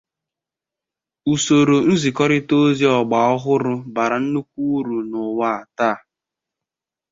usoro 1.33 1.77
nzikọrịta 1.91 2.53
ozi 2.65 2.85
ọgbaa 2.97 3.27
ọhụrụ 3.35 3.73
bara 3.95 4.15
nnukwu 4.23 4.61
uru 4.77 4.97
n’ụwa 5.09 5.51
taa 5.77 5.97